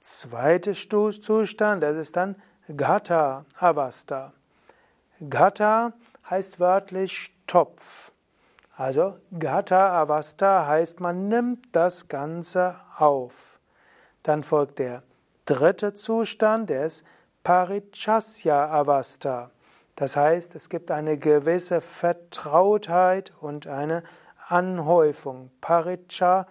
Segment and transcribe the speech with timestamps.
[0.00, 2.34] zweite Zustand, das ist dann
[2.76, 4.32] Gata Avasta.
[5.30, 5.92] Gata
[6.28, 8.10] heißt wörtlich Topf.
[8.76, 13.53] Also Gata Avasta heißt, man nimmt das Ganze auf.
[14.24, 15.04] Dann folgt der
[15.46, 17.04] dritte Zustand, der ist
[17.44, 19.50] Parichasya Avasta.
[19.96, 24.02] Das heißt, es gibt eine gewisse Vertrautheit und eine
[24.48, 25.50] Anhäufung.
[25.60, 26.46] Paricha,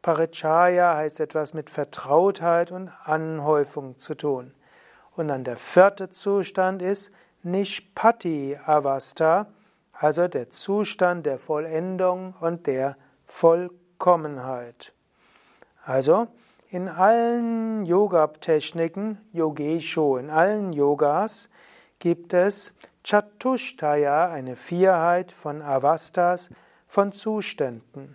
[0.00, 4.54] Parichaya heißt etwas mit Vertrautheit und Anhäufung zu tun.
[5.14, 7.10] Und dann der vierte Zustand ist
[7.42, 9.48] Nishpati Avasta,
[9.92, 14.94] also der Zustand der Vollendung und der Vollkommenheit.
[15.84, 16.28] Also,
[16.72, 21.50] in allen Yoga-Techniken, Yogesho, in allen Yogas
[21.98, 22.72] gibt es
[23.04, 26.48] Chatushtaya, eine Vierheit von Avastas,
[26.86, 28.14] von Zuständen.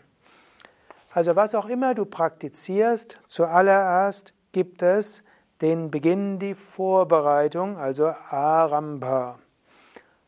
[1.14, 5.24] Also was auch immer du praktizierst, zuallererst gibt es
[5.62, 9.38] den Beginn, die Vorbereitung, also Arambha.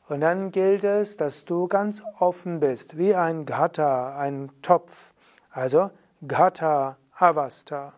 [0.08, 5.14] Und dann gilt es, dass du ganz offen bist, wie ein Gata, ein Topf,
[5.50, 5.90] also
[6.28, 7.94] Gata Avasta.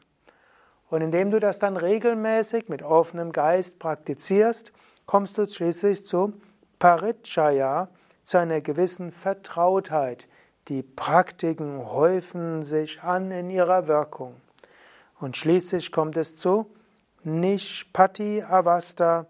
[0.92, 4.74] Und indem du das dann regelmäßig mit offenem Geist praktizierst,
[5.06, 6.34] kommst du schließlich zu
[6.80, 7.88] Parichaya,
[8.26, 10.28] zu einer gewissen Vertrautheit.
[10.68, 14.36] Die Praktiken häufen sich an in ihrer Wirkung.
[15.22, 16.70] Und schließlich kommt es zu
[17.24, 19.28] Nishpati Avasta,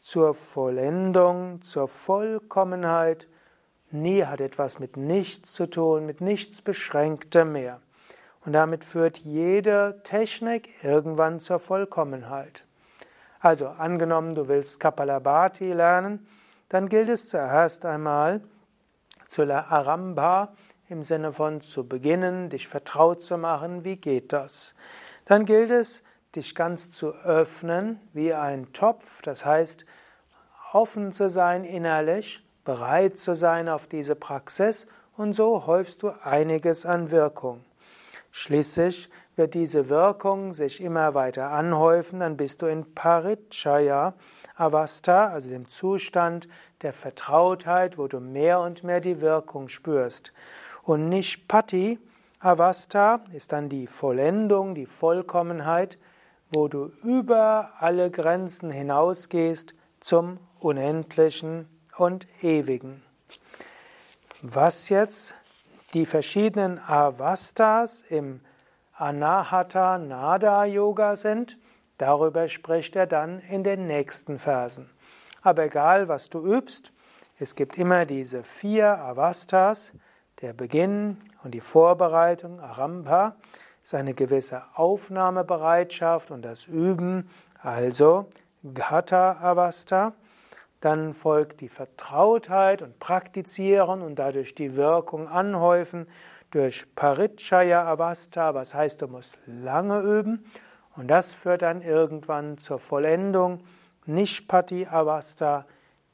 [0.00, 3.26] zur Vollendung, zur Vollkommenheit.
[3.90, 7.80] Nie hat etwas mit nichts zu tun, mit nichts Beschränktem mehr.
[8.48, 12.66] Und damit führt jede Technik irgendwann zur Vollkommenheit.
[13.40, 16.26] Also angenommen, du willst Kapalabhati lernen,
[16.70, 18.40] dann gilt es zuerst einmal
[19.26, 20.54] zu la Arambha
[20.88, 24.74] im Sinne von zu beginnen, dich vertraut zu machen, wie geht das?
[25.26, 26.02] Dann gilt es,
[26.34, 29.84] dich ganz zu öffnen wie ein Topf, das heißt
[30.72, 34.86] offen zu sein innerlich, bereit zu sein auf diese Praxis
[35.18, 37.62] und so häufst du einiges an Wirkung.
[38.30, 44.14] Schließlich wird diese Wirkung sich immer weiter anhäufen, dann bist du in Parichaya
[44.56, 46.48] Avasta, also dem Zustand
[46.82, 50.32] der Vertrautheit, wo du mehr und mehr die Wirkung spürst.
[50.82, 51.98] Und Nishpati
[52.40, 55.98] Avasta ist dann die Vollendung, die Vollkommenheit,
[56.50, 63.02] wo du über alle Grenzen hinausgehst zum Unendlichen und Ewigen.
[64.40, 65.34] Was jetzt
[65.94, 68.40] die verschiedenen Avastas im
[68.94, 71.58] Anahata Nada Yoga sind,
[71.98, 74.90] darüber spricht er dann in den nächsten Versen.
[75.42, 76.92] Aber egal, was du übst,
[77.38, 79.92] es gibt immer diese vier Avastas,
[80.40, 83.36] der Beginn und die Vorbereitung, Arambha,
[83.82, 87.30] ist eine gewisse Aufnahmebereitschaft und das Üben,
[87.60, 88.28] also
[88.74, 90.12] Ghatha Avasta.
[90.80, 96.06] Dann folgt die Vertrautheit und Praktizieren und dadurch die Wirkung anhäufen
[96.50, 100.44] durch Parichaya Avasta, was heißt, du musst lange üben.
[100.96, 103.60] Und das führt dann irgendwann zur Vollendung,
[104.06, 105.66] Nishpati Avasta,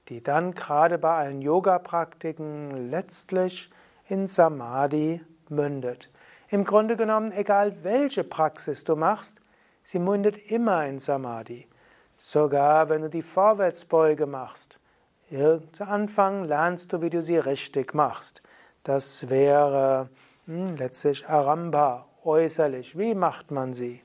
[0.08, 3.70] die dann gerade bei allen Yoga-Praktiken letztlich
[4.06, 6.11] in Samadhi mündet.
[6.49, 9.38] Im Grunde genommen, egal welche Praxis du machst,
[9.82, 11.66] sie mündet immer in Samadhi.
[12.16, 14.78] Sogar wenn du die Vorwärtsbeuge machst.
[15.31, 18.43] Zu Anfang lernst du, wie du sie richtig machst.
[18.82, 20.08] Das wäre
[20.46, 22.99] hm, letztlich Aramba, äußerlich.
[22.99, 24.02] Wie macht man sie?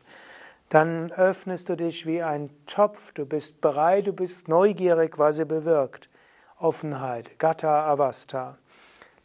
[0.69, 5.45] Dann öffnest du dich wie ein Topf, du bist bereit, du bist neugierig, was sie
[5.45, 6.09] bewirkt.
[6.59, 8.57] Offenheit, Gata Avasta.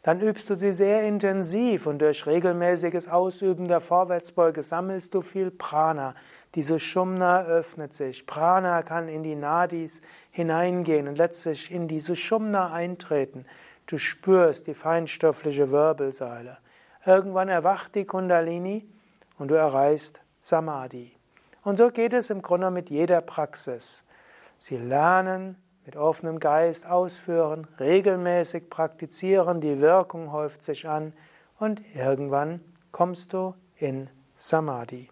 [0.05, 5.49] Dann übst du sie sehr intensiv und durch regelmäßiges Ausüben der Vorwärtsbeuge sammelst du viel
[5.49, 6.13] Prana.
[6.53, 8.27] Diese Shumna öffnet sich.
[8.27, 13.47] Prana kann in die Nadis hineingehen und letztlich in diese Shumna eintreten.
[13.87, 16.59] Du spürst die feinstoffliche Wirbelsäule.
[17.03, 18.87] Irgendwann erwacht die Kundalini
[19.39, 21.17] und du erreichst Samadhi.
[21.63, 24.03] Und so geht es im Grunde mit jeder Praxis.
[24.59, 31.13] Sie lernen, mit offenem Geist ausführen, regelmäßig praktizieren, die Wirkung häuft sich an
[31.59, 32.61] und irgendwann
[32.91, 35.09] kommst du in Samadhi.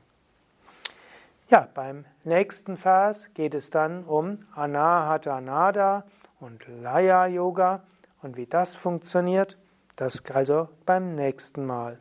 [1.49, 6.05] Ja, beim nächsten Vers geht es dann um Anahata Nada
[6.39, 7.83] und Laya Yoga
[8.21, 9.57] und wie das funktioniert,
[9.95, 11.99] das also beim nächsten Mal.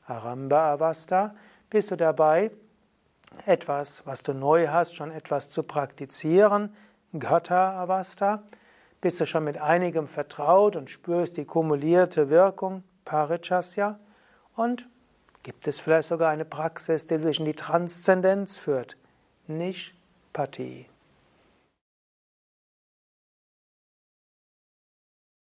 [0.05, 1.35] Aramba Avasta.
[1.69, 2.51] Bist du dabei,
[3.45, 6.73] etwas, was du neu hast, schon etwas zu praktizieren?
[7.17, 8.43] Gata Avasta.
[9.01, 12.83] Bist du schon mit einigem vertraut und spürst die kumulierte Wirkung?
[13.05, 13.99] Parichasya.
[14.55, 14.87] Und
[15.43, 18.97] gibt es vielleicht sogar eine Praxis, die sich in die Transzendenz führt?
[19.47, 19.98] Nicht
[20.39, 20.98] Party.